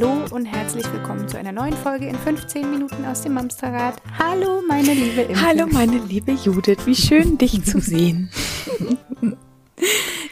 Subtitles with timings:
[0.00, 4.00] Hallo und herzlich willkommen zu einer neuen Folge in 15 Minuten aus dem Mamsterrad.
[4.16, 5.42] Hallo, meine liebe Imke.
[5.42, 6.86] Hallo, meine liebe Judith.
[6.86, 8.30] Wie schön, dich zu sehen.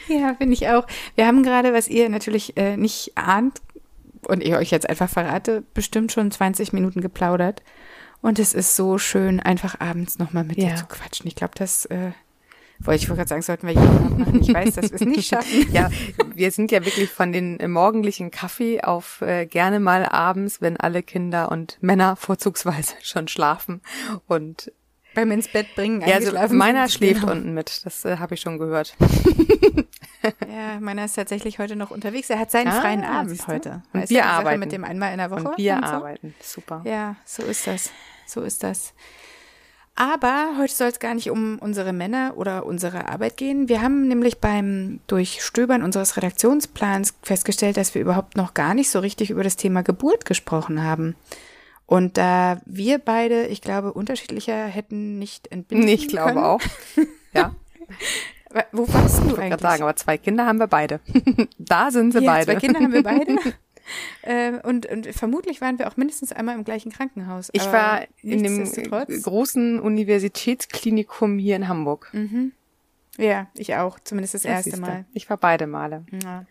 [0.07, 0.87] ja, finde ich auch.
[1.15, 3.61] Wir haben gerade, was ihr natürlich äh, nicht ahnt
[4.25, 7.61] und ich euch jetzt einfach verrate, bestimmt schon 20 Minuten geplaudert.
[8.21, 10.69] Und es ist so schön, einfach abends nochmal mit ja.
[10.69, 11.27] dir zu quatschen.
[11.27, 12.11] Ich glaube, das äh,
[12.79, 14.41] wollte ich gerade sagen, sollten wir jeden machen.
[14.41, 15.71] Ich weiß, dass wir es nicht schaffen.
[15.71, 15.89] ja,
[16.33, 20.77] wir sind ja wirklich von den äh, morgendlichen Kaffee auf äh, gerne mal abends, wenn
[20.77, 23.81] alle Kinder und Männer vorzugsweise schon schlafen
[24.27, 24.71] und
[25.17, 26.01] beim ins Bett bringen.
[26.01, 27.31] Ja, also meiner schläft genau.
[27.31, 27.83] unten mit.
[27.85, 28.95] Das äh, habe ich schon gehört.
[30.47, 32.29] ja, meiner ist tatsächlich heute noch unterwegs.
[32.29, 33.81] Er hat seinen ah, freien Abend heute.
[33.93, 35.49] Und weißt wir arbeiten mit dem einmal in der Woche.
[35.49, 35.91] Und wir und so?
[35.91, 36.35] arbeiten.
[36.39, 36.83] Super.
[36.85, 37.89] Ja, so ist das.
[38.27, 38.93] So ist das.
[39.99, 43.67] Aber heute soll es gar nicht um unsere Männer oder unsere Arbeit gehen.
[43.67, 48.99] Wir haben nämlich beim Durchstöbern unseres Redaktionsplans festgestellt, dass wir überhaupt noch gar nicht so
[48.99, 51.15] richtig über das Thema Geburt gesprochen haben.
[51.87, 56.45] Und da wir beide, ich glaube, unterschiedlicher hätten nicht entbinden Ich glaube können.
[56.45, 56.61] auch.
[57.33, 57.53] Ja.
[58.71, 59.55] Wo warst du ich eigentlich?
[59.55, 61.01] Ich sagen, aber zwei Kinder haben wir beide.
[61.57, 62.45] da sind sie ja, beide.
[62.45, 63.35] Zwei Kinder haben wir beide.
[64.21, 67.49] Äh, und, und vermutlich waren wir auch mindestens einmal im gleichen Krankenhaus.
[67.53, 72.09] Ich war in dem großen Universitätsklinikum hier in Hamburg.
[72.13, 72.51] Mhm.
[73.17, 75.05] Ja, ich auch, zumindest das, das erste Mal.
[75.13, 76.05] Ich war beide Male.
[76.23, 76.45] Ja.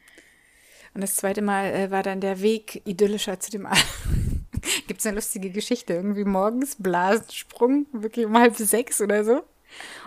[0.94, 3.68] Und das zweite Mal äh, war dann der Weg idyllischer zu dem
[4.88, 9.42] Gibt es eine lustige Geschichte, irgendwie morgens Blasensprung, wirklich um halb sechs oder so.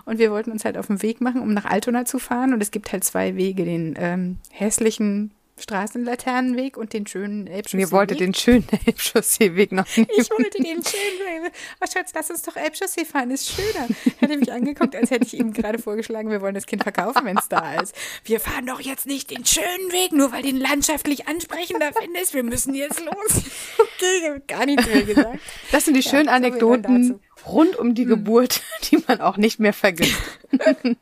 [0.05, 2.53] Und wir wollten uns halt auf den Weg machen, um nach Altona zu fahren.
[2.53, 7.77] Und es gibt halt zwei Wege, den ähm, hässlichen Straßenlaternenweg und den schönen Elbchaussee.
[7.77, 10.09] Mir wollte den schönen Elbchaussee-Weg noch nehmen.
[10.17, 11.52] Ich wollte den schönen Weg.
[11.81, 13.87] Oh Schatz, lass uns doch Elbchaussee fahren, ist schöner.
[14.19, 17.37] Hätte mich angeguckt, als hätte ich ihm gerade vorgeschlagen, wir wollen das Kind verkaufen, wenn
[17.37, 17.95] es da ist.
[18.23, 22.33] Wir fahren doch jetzt nicht den schönen Weg, nur weil den landschaftlich ansprechender findest.
[22.33, 23.43] Wir müssen jetzt los.
[23.77, 25.39] Okay, ich habe gar nichts mehr gesagt.
[25.71, 28.09] Das sind die schönen ja, Anekdoten rund um die hm.
[28.09, 28.61] Geburt,
[28.92, 30.15] die man auch nicht mehr vergisst.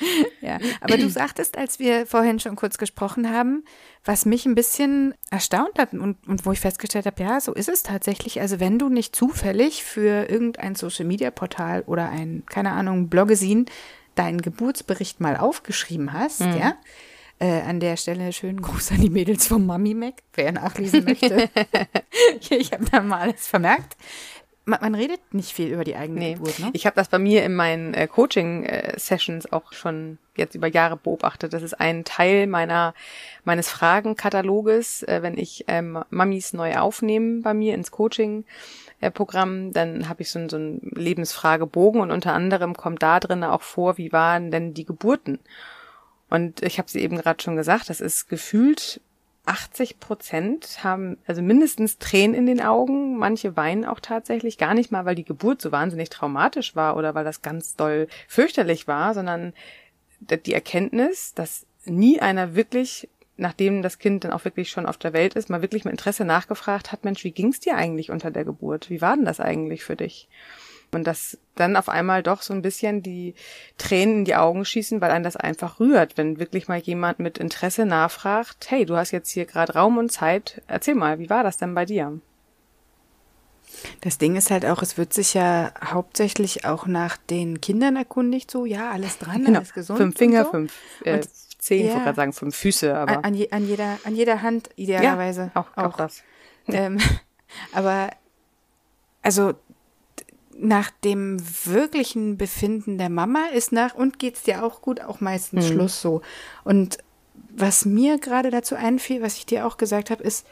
[0.40, 3.64] ja, aber du sagtest, als wir vorhin schon kurz gesprochen haben,
[4.04, 7.68] was mich ein bisschen erstaunt hat und, und wo ich festgestellt habe, ja, so ist
[7.68, 8.40] es tatsächlich.
[8.40, 13.66] Also wenn du nicht zufällig für irgendein Social-Media-Portal oder ein, keine Ahnung, Bloggesin
[14.14, 16.56] deinen Geburtsbericht mal aufgeschrieben hast, mhm.
[16.58, 16.76] ja,
[17.38, 21.50] äh, an der Stelle schönen Gruß an die Mädels vom Mami Mac, wer nachlesen möchte.
[22.50, 23.96] ich habe da mal alles vermerkt
[24.66, 26.34] man, man redet nicht viel über die eigene nee.
[26.34, 26.70] Geburt, ne?
[26.74, 31.54] Ich habe das bei mir in meinen äh, Coaching-Sessions auch schon jetzt über Jahre beobachtet.
[31.54, 32.92] Das ist ein Teil meiner
[33.44, 38.44] meines Fragenkataloges, äh, wenn ich ähm, Mamis neu aufnehme bei mir ins Coaching.
[39.12, 43.60] Programm, dann habe ich so, so einen Lebensfragebogen und unter anderem kommt da drin auch
[43.60, 45.38] vor, wie waren denn die Geburten?
[46.30, 49.02] Und ich habe sie eben gerade schon gesagt, das ist gefühlt
[49.46, 53.16] 80 Prozent haben also mindestens Tränen in den Augen.
[53.16, 57.14] Manche weinen auch tatsächlich gar nicht mal, weil die Geburt so wahnsinnig traumatisch war oder
[57.14, 59.54] weil das ganz doll fürchterlich war, sondern
[60.20, 65.12] die Erkenntnis, dass nie einer wirklich, nachdem das Kind dann auch wirklich schon auf der
[65.12, 68.44] Welt ist, mal wirklich mit Interesse nachgefragt hat, Mensch, wie ging's dir eigentlich unter der
[68.44, 68.90] Geburt?
[68.90, 70.28] Wie war denn das eigentlich für dich?
[70.96, 73.34] Und dass dann auf einmal doch so ein bisschen die
[73.78, 77.38] Tränen in die Augen schießen, weil einen das einfach rührt, wenn wirklich mal jemand mit
[77.38, 81.44] Interesse nachfragt, hey, du hast jetzt hier gerade Raum und Zeit, erzähl mal, wie war
[81.44, 82.18] das denn bei dir?
[84.00, 88.50] Das Ding ist halt auch, es wird sich ja hauptsächlich auch nach den Kindern erkundigt,
[88.50, 89.58] so, ja, alles dran, genau.
[89.58, 89.98] alles gesund.
[89.98, 90.50] Fünf Finger, so.
[90.50, 90.72] fünf,
[91.04, 91.20] äh,
[91.58, 91.84] zehn, ja.
[91.84, 93.18] ich wollte gerade sagen, fünf Füße, aber.
[93.18, 95.50] An, an, je, an, jeder, an jeder Hand idealerweise.
[95.54, 95.92] Ja, auch, auch.
[95.92, 96.22] auch das.
[96.68, 96.98] Ähm,
[97.72, 98.10] aber,
[99.22, 99.54] also,
[100.58, 105.66] nach dem wirklichen Befinden der Mama ist nach und geht's dir auch gut, auch meistens
[105.66, 105.72] mhm.
[105.72, 106.22] Schluss so.
[106.64, 106.98] Und
[107.54, 110.46] was mir gerade dazu einfiel, was ich dir auch gesagt habe, ist,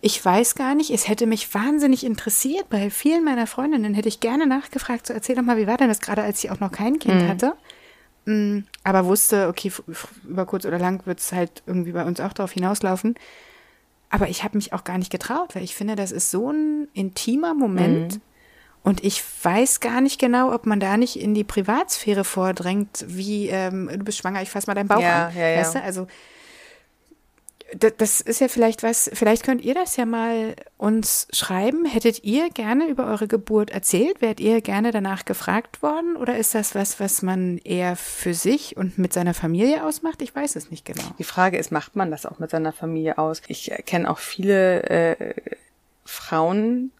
[0.00, 2.68] ich weiß gar nicht, es hätte mich wahnsinnig interessiert.
[2.68, 5.88] Bei vielen meiner Freundinnen hätte ich gerne nachgefragt, so erzähl doch mal, wie war denn
[5.88, 7.28] das gerade, als ich auch noch kein Kind mhm.
[7.28, 7.54] hatte.
[8.24, 9.70] Mm, aber wusste, okay,
[10.28, 13.14] über kurz oder lang wird es halt irgendwie bei uns auch darauf hinauslaufen.
[14.10, 16.88] Aber ich habe mich auch gar nicht getraut, weil ich finde, das ist so ein
[16.94, 18.20] intimer Moment.
[18.82, 23.48] Und ich weiß gar nicht genau, ob man da nicht in die Privatsphäre vordrängt, wie
[23.48, 25.36] ähm, du bist schwanger, ich fass mal deinen Bauch ja, an.
[25.36, 25.60] Ja, ja.
[25.60, 25.82] Weißt du?
[25.82, 26.06] Also
[27.78, 31.84] das ist ja vielleicht was, vielleicht könnt ihr das ja mal uns schreiben.
[31.84, 34.20] Hättet ihr gerne über eure Geburt erzählt?
[34.20, 36.16] Wärt ihr gerne danach gefragt worden?
[36.16, 40.20] Oder ist das was, was man eher für sich und mit seiner Familie ausmacht?
[40.20, 41.04] Ich weiß es nicht genau.
[41.18, 43.40] Die Frage ist, macht man das auch mit seiner Familie aus?
[43.46, 45.34] Ich kenne auch viele äh,
[46.04, 46.92] Frauen,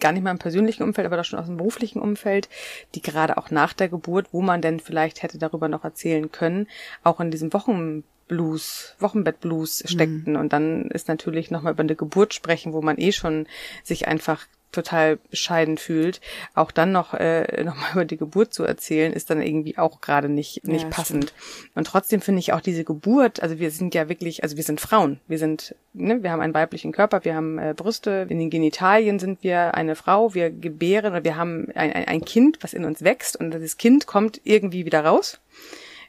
[0.00, 2.48] gar nicht mal im persönlichen Umfeld, aber doch schon aus dem beruflichen Umfeld,
[2.94, 6.66] die gerade auch nach der Geburt, wo man denn vielleicht hätte darüber noch erzählen können,
[7.02, 10.34] auch in diesem Wochenblues, Wochenbettblues steckten.
[10.34, 10.38] Mhm.
[10.38, 13.46] Und dann ist natürlich nochmal über eine Geburt sprechen, wo man eh schon
[13.82, 14.46] sich einfach
[14.76, 16.20] total bescheiden fühlt,
[16.54, 20.28] auch dann noch äh, nochmal über die Geburt zu erzählen, ist dann irgendwie auch gerade
[20.28, 21.30] nicht nicht ja, passend.
[21.30, 21.72] Stimmt.
[21.74, 24.80] Und trotzdem finde ich auch diese Geburt, also wir sind ja wirklich, also wir sind
[24.80, 28.50] Frauen, wir sind, ne, wir haben einen weiblichen Körper, wir haben äh, Brüste, in den
[28.50, 32.74] Genitalien sind wir eine Frau, wir gebären oder wir haben ein, ein, ein Kind, was
[32.74, 35.40] in uns wächst und das Kind kommt irgendwie wieder raus.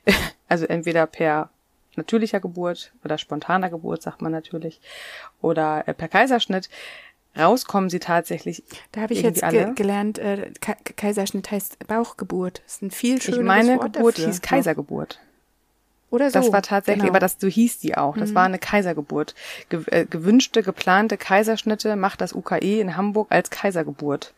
[0.47, 1.49] also entweder per
[1.97, 4.79] natürlicher Geburt oder spontaner Geburt, sagt man natürlich,
[5.41, 6.69] oder äh, per Kaiserschnitt
[7.37, 8.63] rauskommen sie tatsächlich.
[8.91, 12.61] Da habe ich jetzt ge gelernt, äh, Kaiserschnitt heißt Bauchgeburt.
[12.65, 14.27] Das ist ein viel schöneres Ich meine, Wort Geburt dafür.
[14.27, 15.19] hieß Kaisergeburt.
[16.09, 16.39] Oder so.
[16.39, 17.11] Das war tatsächlich, genau.
[17.11, 18.17] aber das, so hieß die auch.
[18.17, 18.35] Das mhm.
[18.35, 19.35] war eine Kaisergeburt.
[19.69, 24.33] Ge äh, gewünschte, geplante Kaiserschnitte macht das UKE in Hamburg als Kaisergeburt.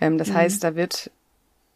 [0.00, 0.34] Ähm, das mhm.
[0.34, 1.10] heißt, da wird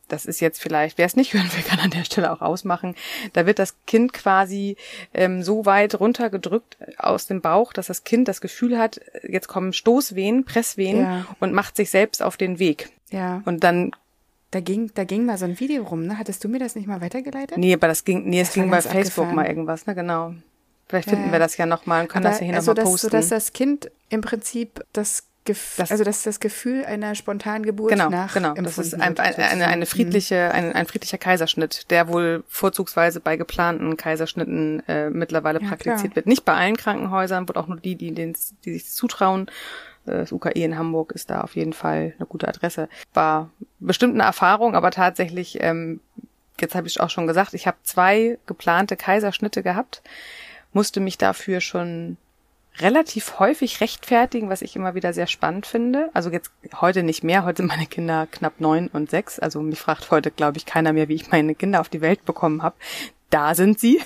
[0.09, 2.95] das ist jetzt vielleicht, wer es nicht hören will, kann an der Stelle auch ausmachen.
[3.33, 4.77] Da wird das Kind quasi
[5.15, 9.73] ähm, so weit runtergedrückt aus dem Bauch, dass das Kind das Gefühl hat, jetzt kommen
[9.73, 11.27] Stoßwehen, Presswehen ja.
[11.41, 12.91] und macht sich selbst auf den Weg.
[13.11, 13.43] Ja.
[13.45, 13.93] Und dann
[14.51, 16.19] da ging, da ging mal so ein Video rum, ne?
[16.19, 17.59] Hattest du mir das nicht mal weitergeleitet?
[17.59, 19.35] Nee, aber das ging, nee, es ging bei Facebook abgefahren.
[19.37, 20.35] mal irgendwas, ne, genau.
[20.89, 22.87] Vielleicht finden ja, wir das ja nochmal und können aber das ja hier also nochmal
[22.87, 23.09] posten.
[23.09, 27.65] So, dass das Kind im Prinzip das das, also das ist das Gefühl einer spontanen
[27.65, 28.55] Geburt genau, nach genau.
[28.55, 33.37] Das ist ein, ein, eine, eine friedliche, ein, ein friedlicher Kaiserschnitt, der wohl vorzugsweise bei
[33.37, 36.17] geplanten Kaiserschnitten äh, mittlerweile ja, praktiziert klar.
[36.17, 36.27] wird.
[36.27, 38.35] Nicht bei allen Krankenhäusern, wird auch nur die, die, die,
[38.65, 39.51] die sich zutrauen.
[40.07, 42.89] Äh, das UKE in Hamburg ist da auf jeden Fall eine gute Adresse.
[43.15, 46.01] War bestimmt eine Erfahrung, aber tatsächlich, ähm,
[46.61, 50.03] jetzt habe ich auch schon gesagt, ich habe zwei geplante Kaiserschnitte gehabt,
[50.73, 52.17] musste mich dafür schon
[52.81, 56.11] relativ häufig rechtfertigen, was ich immer wieder sehr spannend finde.
[56.15, 59.39] Also jetzt heute nicht mehr, heute sind meine Kinder knapp neun und sechs.
[59.39, 62.25] Also mich fragt heute, glaube ich, keiner mehr, wie ich meine Kinder auf die Welt
[62.25, 62.77] bekommen habe.
[63.31, 64.01] Da sind sie.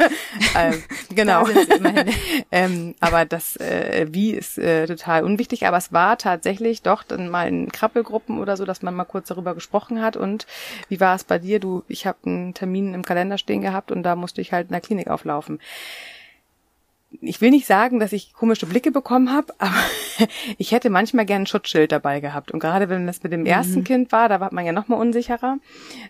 [0.58, 0.82] ähm,
[1.14, 1.44] genau.
[1.44, 1.54] Sie
[2.50, 5.66] ähm, aber das äh, Wie ist äh, total unwichtig.
[5.66, 9.28] Aber es war tatsächlich doch dann mal in Krabbelgruppen oder so, dass man mal kurz
[9.28, 10.16] darüber gesprochen hat.
[10.16, 10.48] Und
[10.88, 11.60] wie war es bei dir?
[11.60, 14.72] Du, ich habe einen Termin im Kalender stehen gehabt und da musste ich halt in
[14.72, 15.60] der Klinik auflaufen
[17.20, 19.72] ich will nicht sagen, dass ich komische Blicke bekommen habe, aber
[20.58, 22.50] ich hätte manchmal gern ein Schutzschild dabei gehabt.
[22.50, 23.84] Und gerade wenn das mit dem ersten mhm.
[23.84, 25.58] Kind war, da war man ja noch mal unsicherer.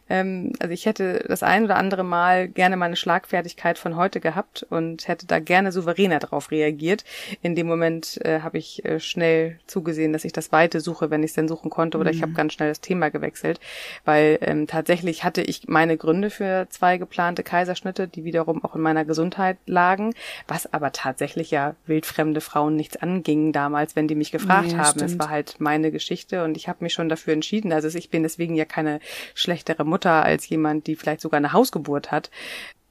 [0.08, 4.66] Ähm, also ich hätte das ein oder andere Mal gerne meine Schlagfertigkeit von heute gehabt
[4.70, 7.04] und hätte da gerne souveräner drauf reagiert.
[7.42, 11.22] In dem Moment äh, habe ich äh, schnell zugesehen, dass ich das Weite suche, wenn
[11.22, 12.16] ich es denn suchen konnte, oder mhm.
[12.16, 13.60] ich habe ganz schnell das Thema gewechselt,
[14.04, 18.82] weil ähm, tatsächlich hatte ich meine Gründe für zwei geplante Kaiserschnitte, die wiederum auch in
[18.82, 20.14] meiner Gesundheit lagen,
[20.48, 24.98] was aber tatsächlich ja wildfremde Frauen nichts angingen damals, wenn die mich gefragt nee, haben.
[24.98, 25.10] Stimmt.
[25.10, 27.72] Es war halt meine Geschichte und ich habe mich schon dafür entschieden.
[27.72, 29.00] Also ich bin deswegen ja keine
[29.34, 32.30] schlechtere Mutter als jemand, die vielleicht sogar eine Hausgeburt hat.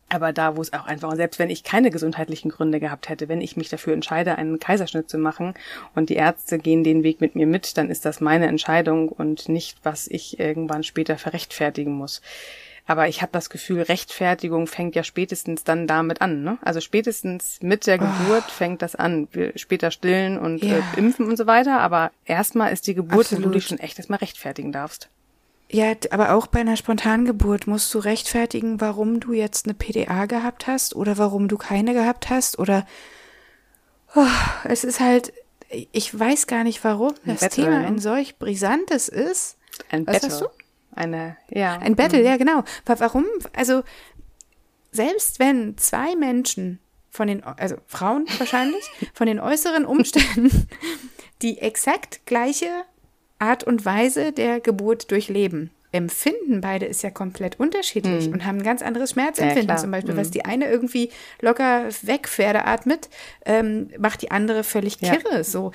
[0.10, 3.42] Aber da, wo es auch einfach, selbst wenn ich keine gesundheitlichen Gründe gehabt hätte, wenn
[3.42, 5.56] ich mich dafür entscheide, einen Kaiserschnitt zu machen
[5.96, 9.50] und die Ärzte gehen den Weg mit mir mit, dann ist das meine Entscheidung und
[9.50, 12.22] nicht, was ich irgendwann später verrechtfertigen muss.
[12.86, 16.44] Aber ich habe das Gefühl, Rechtfertigung fängt ja spätestens dann damit an.
[16.44, 16.58] Ne?
[16.62, 18.52] Also spätestens mit der Geburt oh.
[18.52, 19.30] fängt das an.
[19.56, 20.78] Später stillen und ja.
[20.78, 21.80] äh, impfen und so weiter.
[21.80, 23.46] Aber erstmal ist die Geburt, Absolut.
[23.46, 25.10] wo du dich schon echt erstmal rechtfertigen darfst.
[25.70, 30.68] Ja, aber auch bei einer Spontangeburt musst du rechtfertigen, warum du jetzt eine PDA gehabt
[30.68, 32.86] hast oder warum du keine gehabt hast oder
[34.14, 34.28] oh,
[34.66, 35.34] es ist halt,
[35.92, 37.88] ich weiß gar nicht, warum das Thema ne?
[37.88, 39.58] ein solch brisantes ist.
[39.90, 40.30] Ein Was Battle.
[40.30, 40.48] hast du?
[40.96, 41.78] Eine, ja.
[41.78, 42.26] Ein Battle, mhm.
[42.26, 42.64] ja, genau.
[42.86, 43.26] Warum?
[43.56, 43.84] Also,
[44.92, 48.84] selbst wenn zwei Menschen von den, also Frauen wahrscheinlich,
[49.14, 50.68] von den äußeren Umständen
[51.42, 52.70] die exakt gleiche
[53.40, 58.34] Art und Weise der Geburt durchleben, empfinden beide ist ja komplett unterschiedlich mhm.
[58.34, 59.70] und haben ein ganz anderes Schmerzempfinden.
[59.70, 60.18] Ja, Zum Beispiel, mhm.
[60.18, 63.10] was die eine irgendwie locker weg Pferde atmet,
[63.46, 65.32] ähm, macht die andere völlig kirre.
[65.32, 65.44] Ja.
[65.44, 65.72] So,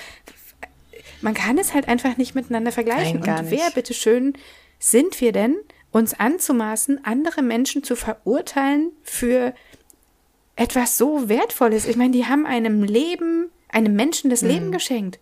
[1.21, 3.21] man kann es halt einfach nicht miteinander vergleichen.
[3.21, 4.35] Nein, und wer bitteschön
[4.79, 5.57] sind wir denn,
[5.91, 9.55] uns anzumaßen, andere Menschen zu verurteilen für
[10.57, 11.87] etwas so Wertvolles?
[11.87, 14.49] Ich meine, die haben einem Leben, einem Menschen das mhm.
[14.49, 15.19] Leben geschenkt.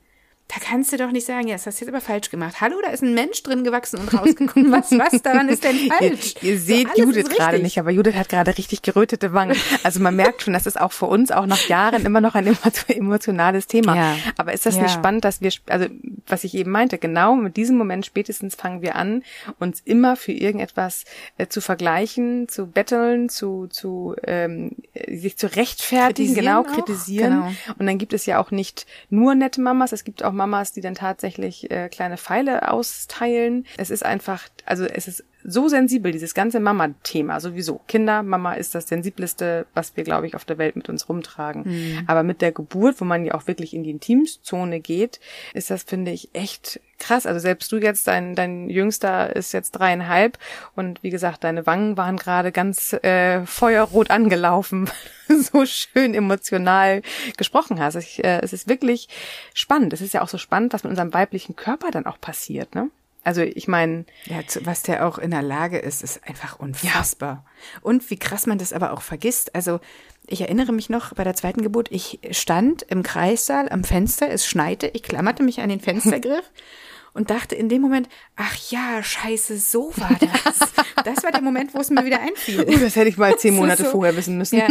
[0.48, 2.60] Da kannst du doch nicht sagen, ja, das hast du jetzt aber falsch gemacht.
[2.60, 4.70] Hallo, da ist ein Mensch drin gewachsen und rausgekommen.
[4.70, 6.36] Was, was daran ist denn falsch?
[6.40, 9.56] ihr, ihr seht so, Judith gerade nicht, aber Judith hat gerade richtig gerötete Wangen.
[9.82, 12.46] Also man merkt schon, das ist auch für uns auch nach Jahren immer noch ein
[12.88, 13.96] emotionales Thema.
[13.96, 14.16] Ja.
[14.36, 14.82] Aber ist das ja.
[14.82, 15.86] nicht spannend, dass wir, also
[16.28, 19.24] was ich eben meinte, genau mit diesem Moment spätestens fangen wir an,
[19.58, 21.04] uns immer für irgendetwas
[21.38, 24.76] äh, zu vergleichen, zu betteln, zu, zu ähm,
[25.08, 27.32] sich zu rechtfertigen, genau, kritisieren.
[27.32, 27.52] Genau.
[27.78, 30.80] Und dann gibt es ja auch nicht nur nette Mamas, es gibt auch Mamas, die
[30.80, 33.66] dann tatsächlich äh, kleine Pfeile austeilen.
[33.76, 37.80] Es ist einfach, also es ist so sensibel, dieses ganze Mama-Thema sowieso.
[37.86, 41.62] Kinder, Mama ist das sensibleste, was wir, glaube ich, auf der Welt mit uns rumtragen.
[41.64, 42.04] Mhm.
[42.06, 45.20] Aber mit der Geburt, wo man ja auch wirklich in die Intimzone geht,
[45.54, 47.26] ist das, finde ich, echt krass.
[47.26, 50.38] Also selbst du jetzt, dein, dein Jüngster ist jetzt dreieinhalb
[50.74, 54.90] und wie gesagt, deine Wangen waren gerade ganz äh, feuerrot angelaufen,
[55.28, 57.02] so schön emotional
[57.36, 57.94] gesprochen hast.
[57.96, 59.08] Ich, äh, es ist wirklich
[59.54, 59.92] spannend.
[59.92, 62.90] Es ist ja auch so spannend, was mit unserem weiblichen Körper dann auch passiert, ne?
[63.26, 64.06] Also ich meine.
[64.26, 67.44] Ja, was der auch in der Lage ist, ist einfach unfassbar.
[67.44, 67.80] Ja.
[67.82, 69.52] Und wie krass man das aber auch vergisst.
[69.52, 69.80] Also
[70.28, 74.46] ich erinnere mich noch bei der zweiten Geburt, ich stand im Kreissaal am Fenster, es
[74.46, 76.52] schneite, ich klammerte mich an den Fenstergriff.
[77.14, 80.10] und dachte in dem Moment, ach ja, scheiße, so war
[80.44, 80.58] das.
[81.04, 82.60] Das war der Moment, wo es mir wieder einfiel.
[82.60, 84.58] Uh, das hätte ich mal zehn Monate so, vorher wissen müssen.
[84.58, 84.68] Ja,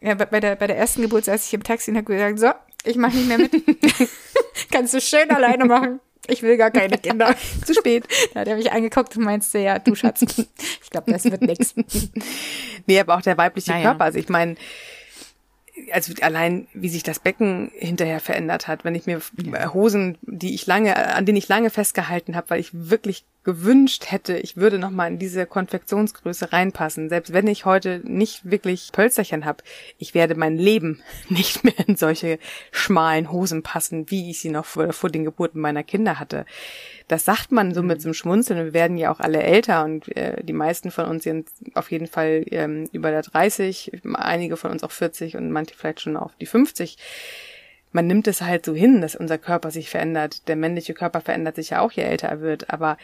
[0.00, 2.90] ja bei, der, bei der ersten Geburt saß ich im Taxi und habe gesagt, so,
[2.90, 3.52] ich mache nicht mehr mit.
[4.70, 6.00] Kannst du schön alleine machen.
[6.28, 7.34] Ich will gar keine Kinder.
[7.64, 8.06] Zu spät.
[8.34, 11.74] Da hat er mich angeguckt und meinst ja, du Schatz, ich glaube, das wird nix.
[12.86, 13.90] Nee, aber auch der weibliche naja.
[13.90, 14.04] Körper.
[14.06, 14.56] Also ich meine,
[15.92, 19.22] also allein wie sich das Becken hinterher verändert hat, wenn ich mir
[19.72, 24.36] Hosen, die ich lange, an denen ich lange festgehalten habe, weil ich wirklich gewünscht hätte,
[24.36, 29.44] ich würde noch mal in diese Konfektionsgröße reinpassen, selbst wenn ich heute nicht wirklich Pölsterchen
[29.44, 29.64] habe,
[29.98, 32.38] ich werde mein Leben nicht mehr in solche
[32.70, 36.46] schmalen Hosen passen, wie ich sie noch vor, vor den Geburten meiner Kinder hatte.
[37.08, 38.64] Das sagt man so mit so einem Schmunzeln.
[38.64, 42.06] Wir werden ja auch alle älter und äh, die meisten von uns sind auf jeden
[42.06, 46.32] Fall ähm, über der 30, einige von uns auch 40 und manche vielleicht schon auf
[46.40, 46.96] die 50
[47.92, 50.48] man nimmt es halt so hin, dass unser Körper sich verändert.
[50.48, 52.70] Der männliche Körper verändert sich ja auch, je älter er wird.
[52.70, 52.96] Aber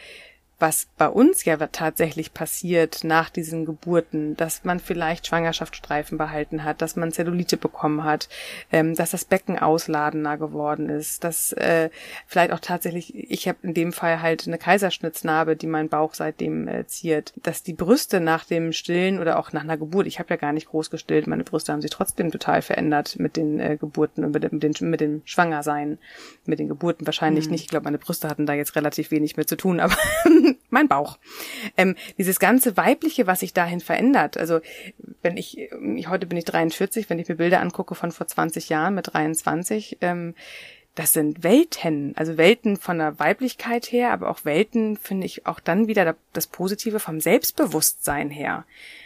[0.59, 6.81] was bei uns ja tatsächlich passiert nach diesen Geburten, dass man vielleicht Schwangerschaftsstreifen behalten hat,
[6.81, 8.27] dass man Zellulite bekommen hat,
[8.71, 11.89] ähm, dass das Becken ausladender geworden ist, dass äh,
[12.27, 16.67] vielleicht auch tatsächlich, ich habe in dem Fall halt eine Kaiserschnitznarbe, die meinen Bauch seitdem
[16.67, 20.29] äh, ziert, dass die Brüste nach dem Stillen oder auch nach einer Geburt, ich habe
[20.31, 23.77] ja gar nicht groß gestillt, meine Brüste haben sich trotzdem total verändert mit den äh,
[23.77, 25.99] Geburten und mit, mit, den, mit dem Schwangersein,
[26.49, 27.51] mit den Geburten wahrscheinlich mhm.
[27.51, 27.63] nicht.
[27.63, 29.95] Ich glaube, meine Brüste hatten da jetzt relativ wenig mit zu tun, aber
[30.69, 31.17] mein Bauch.
[31.77, 34.37] Ähm, dieses ganze Weibliche, was sich dahin verändert.
[34.37, 34.59] Also
[35.21, 35.57] wenn ich,
[35.95, 39.13] ich, heute bin ich 43, wenn ich mir Bilder angucke von vor 20 Jahren mit
[39.13, 40.35] 23, ähm,
[40.95, 45.59] das sind Welten, also Welten von der Weiblichkeit her, aber auch Welten, finde ich, auch
[45.61, 48.65] dann wieder das Positive vom Selbstbewusstsein her.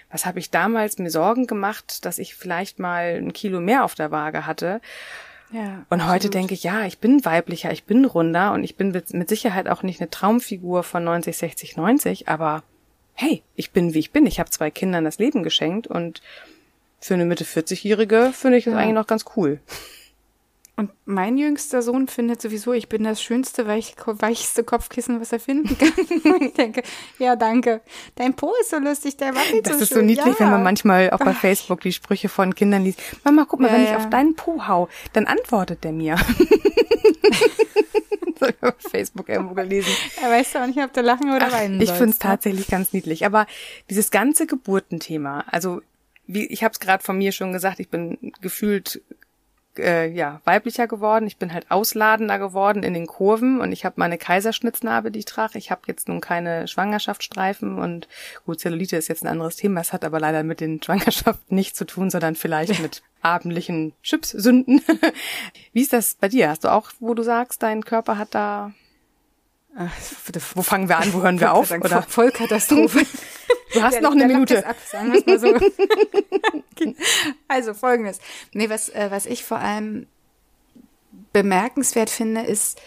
[0.09, 3.95] Was habe ich damals mir Sorgen gemacht, dass ich vielleicht mal ein Kilo mehr auf
[3.95, 4.81] der Waage hatte?
[5.53, 8.91] Ja, und heute denke ich, ja, ich bin weiblicher, ich bin runder und ich bin
[8.91, 12.63] mit Sicherheit auch nicht eine Traumfigur von 90, 60, 90, aber
[13.13, 14.25] hey, ich bin wie ich bin.
[14.25, 16.23] Ich habe zwei Kindern das Leben geschenkt und
[16.99, 18.79] für eine Mitte 40-Jährige finde ich das ja.
[18.79, 19.59] eigentlich noch ganz cool.
[20.75, 25.39] Und mein jüngster Sohn findet sowieso, ich bin das schönste, weich, weichste Kopfkissen, was er
[25.39, 25.77] finden
[26.23, 26.41] kann.
[26.41, 26.81] ich denke,
[27.19, 27.81] ja, danke.
[28.15, 30.39] Dein Po ist so lustig, der wackelt Das so ist so niedlich, ja.
[30.39, 32.99] wenn man manchmal auch bei Facebook die Sprüche von Kindern liest.
[33.23, 33.91] Mama, guck mal, ja, wenn ja.
[33.91, 36.17] ich auf deinen Po hau, dann antwortet der mir.
[38.39, 39.93] so auf Facebook irgendwo gelesen.
[40.23, 42.93] Er weiß doch nicht, ob du lachen oder Ach, weinen Ich finde es tatsächlich ganz
[42.93, 43.27] niedlich.
[43.27, 43.45] Aber
[43.91, 45.81] dieses ganze Geburtenthema, also
[46.25, 49.01] wie ich habe es gerade von mir schon gesagt, ich bin gefühlt
[49.77, 51.27] äh, ja, weiblicher geworden.
[51.27, 55.25] Ich bin halt ausladender geworden in den Kurven und ich habe meine Kaiserschnitznarbe, die ich
[55.25, 55.57] trage.
[55.57, 58.07] Ich habe jetzt nun keine Schwangerschaftsstreifen und
[58.45, 59.81] gut, Zellulite ist jetzt ein anderes Thema.
[59.81, 64.81] Es hat aber leider mit den Schwangerschaften nichts zu tun, sondern vielleicht mit abendlichen Chipssünden.
[65.73, 66.49] Wie ist das bei dir?
[66.49, 68.73] Hast du auch, wo du sagst, dein Körper hat da
[69.75, 69.91] Ach,
[70.53, 71.71] wo fangen wir an, wo hören wir auf?
[71.71, 72.03] Oder?
[72.03, 73.07] Vollkatastrophe.
[73.73, 74.65] Du hast der, noch eine Minute.
[74.65, 74.97] Ab, so.
[77.47, 78.19] also folgendes.
[78.53, 80.07] Nee, was, äh, was ich vor allem
[81.31, 82.79] bemerkenswert finde, ist,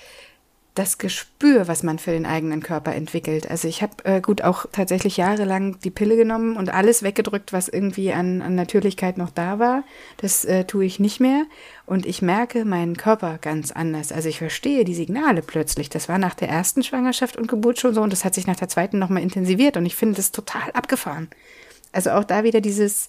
[0.79, 3.51] das Gespür, was man für den eigenen Körper entwickelt.
[3.51, 7.69] Also ich habe äh, gut auch tatsächlich jahrelang die Pille genommen und alles weggedrückt, was
[7.69, 9.85] irgendwie an, an Natürlichkeit noch da war.
[10.19, 11.45] Das äh, tue ich nicht mehr.
[11.87, 14.13] Und ich merke meinen Körper ganz anders.
[14.13, 15.89] Also ich verstehe die Signale plötzlich.
[15.89, 18.57] Das war nach der ersten Schwangerschaft und Geburt schon so und das hat sich nach
[18.57, 21.29] der zweiten nochmal intensiviert und ich finde das total abgefahren.
[21.93, 23.09] Also auch da wieder dieses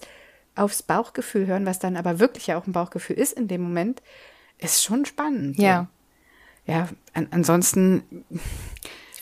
[0.54, 4.02] aufs Bauchgefühl hören, was dann aber wirklich ja auch ein Bauchgefühl ist in dem Moment,
[4.58, 5.58] ist schon spannend.
[5.58, 5.82] Ja.
[5.82, 5.97] So
[6.68, 8.24] ja, an, ansonsten.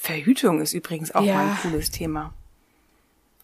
[0.00, 1.34] Verhütung ist übrigens auch ja.
[1.34, 2.34] mal ein cooles Thema.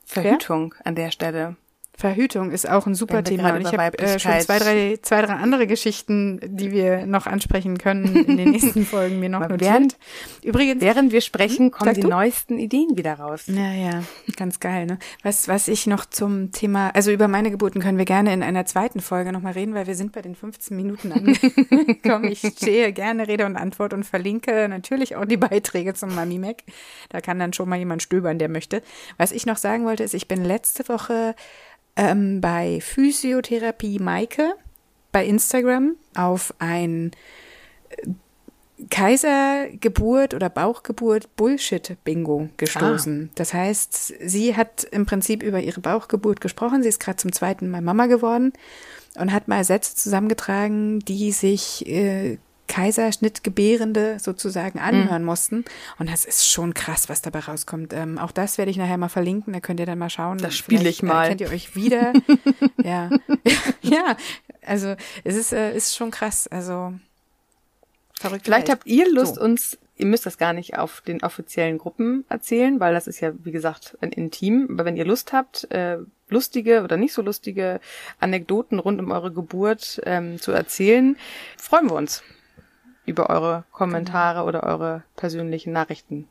[0.05, 0.85] Verhütung ja?
[0.87, 1.57] an der Stelle.
[1.95, 3.55] Verhütung ist auch ein super Thema.
[3.55, 7.77] Und ich habe äh, schon zwei drei, zwei, drei andere Geschichten, die wir noch ansprechen
[7.79, 9.61] können in den nächsten Folgen mir noch notiert.
[9.61, 9.97] während-
[10.43, 12.09] Übrigens, Während wir sprechen, kommen Sag die du?
[12.09, 13.45] neuesten Ideen wieder raus.
[13.47, 14.03] Ja, ja,
[14.37, 14.87] ganz geil.
[14.87, 14.99] Ne?
[15.23, 18.65] Was, was ich noch zum Thema, also über meine Geburten können wir gerne in einer
[18.65, 22.25] zweiten Folge nochmal reden, weil wir sind bei den 15 Minuten angekommen.
[22.33, 26.63] Ich stehe gerne Rede und Antwort und verlinke natürlich auch die Beiträge zum Mami Mac.
[27.11, 28.83] Da kann dann schon mal jemand stöbern, der möchte.
[29.19, 31.35] Was ich noch sagen wollte, ist, ich bin letzte Woche
[31.97, 34.55] ähm, bei Physiotherapie Maike
[35.13, 37.13] bei Instagram auf ein
[38.91, 43.31] Kaisergeburt oder Bauchgeburt Bullshit-Bingo gestoßen.
[43.35, 46.83] Das heißt, sie hat im Prinzip über ihre Bauchgeburt gesprochen.
[46.83, 48.53] Sie ist gerade zum zweiten Mal Mama geworden
[49.17, 52.39] und hat mal Sätze zusammengetragen, die sich äh,
[52.73, 55.67] Kaiserschnittgebärende sozusagen anhören mussten.
[55.99, 57.93] Und das ist schon krass, was dabei rauskommt.
[57.93, 59.53] Ähm, auch das werde ich nachher mal verlinken.
[59.53, 60.39] Da könnt ihr dann mal schauen.
[60.39, 61.27] Das spiele ich mal.
[61.27, 62.15] Äh, kennt ihr euch wieder.
[62.83, 63.11] ja.
[63.83, 64.17] ja,
[64.65, 66.49] also es ist, äh, ist schon krass.
[66.49, 66.95] Also
[68.19, 68.47] verrückt.
[68.47, 69.43] Vielleicht habt ihr Lust, So.
[69.43, 73.33] uns, ihr müsst das gar nicht auf den offiziellen Gruppen erzählen, weil das ist ja,
[73.45, 74.69] wie gesagt, ein Intim.
[74.71, 75.99] Aber wenn ihr Lust habt, äh,
[76.31, 77.81] lustige oder nicht so lustige
[78.19, 81.19] Anekdoten rund um eure Geburt ähm, zu erzählen,
[81.59, 82.23] freuen wir uns
[83.05, 86.29] über eure Kommentare oder eure persönlichen Nachrichten.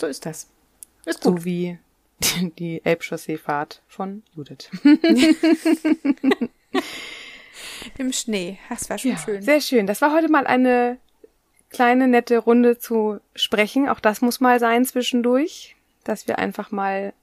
[0.00, 0.48] So ist das.
[1.04, 1.40] Ist gut.
[1.40, 1.78] So wie
[2.58, 4.70] die Elbchaussee-Fahrt von Judith.
[7.98, 8.58] Im Schnee.
[8.68, 9.42] Das war schon schön.
[9.42, 9.86] Sehr schön.
[9.86, 10.98] Das war heute mal eine
[11.70, 13.88] kleine, nette Runde zu sprechen.
[13.88, 17.14] Auch das muss mal sein zwischendurch, dass wir einfach mal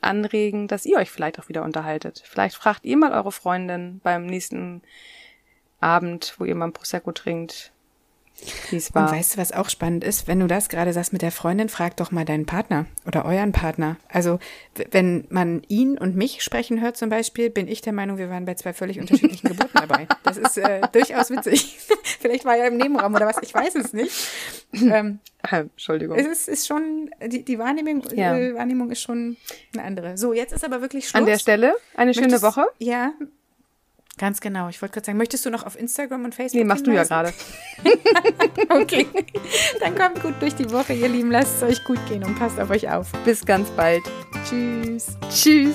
[0.00, 2.22] anregen, dass ihr euch vielleicht auch wieder unterhaltet.
[2.24, 4.82] Vielleicht fragt ihr mal eure Freundin beim nächsten
[5.84, 7.70] Abend, wo ihr mal ein Prosecco trinkt,
[8.72, 10.26] Und weißt du, was auch spannend ist?
[10.26, 13.52] Wenn du das gerade sagst mit der Freundin, frag doch mal deinen Partner oder euren
[13.52, 13.96] Partner.
[14.08, 14.40] Also,
[14.90, 18.44] wenn man ihn und mich sprechen hört zum Beispiel, bin ich der Meinung, wir waren
[18.44, 20.08] bei zwei völlig unterschiedlichen Geburten dabei.
[20.24, 21.78] Das ist äh, durchaus witzig.
[22.20, 24.12] Vielleicht war er im Nebenraum oder was, ich weiß es nicht.
[24.72, 26.18] Ähm, Äh, Entschuldigung.
[26.18, 28.36] es ist, ist schon, die, die Wahrnehmung, Ja.
[28.36, 29.36] äh, Wahrnehmung ist schon
[29.74, 30.16] eine andere.
[30.18, 31.20] So, jetzt ist aber wirklich Schluss.
[31.20, 32.66] An der Stelle eine schöne Möchtest- Woche.
[32.78, 33.12] Ja.
[34.18, 34.68] Ganz genau.
[34.68, 37.02] Ich wollte gerade sagen, möchtest du noch auf Instagram und Facebook Nee, machst du ja
[37.02, 37.34] hinweisen?
[37.84, 37.98] gerade.
[38.68, 39.06] Okay.
[39.80, 41.30] Dann kommt gut durch die Woche, ihr Lieben.
[41.30, 43.10] Lasst es euch gut gehen und passt auf euch auf.
[43.24, 44.02] Bis ganz bald.
[44.48, 45.16] Tschüss.
[45.30, 45.74] Tschüss.